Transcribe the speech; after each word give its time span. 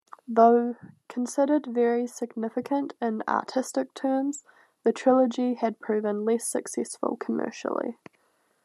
Though 0.27 0.77
considered 1.09 1.67
very 1.67 2.07
significant 2.07 2.95
in 2.99 3.21
artistic 3.27 3.93
terms, 3.93 4.43
the 4.83 4.91
trilogy 4.91 5.53
had 5.53 5.79
proven 5.79 6.25
less 6.25 6.47
successful 6.47 7.17
commercially. 7.17 7.99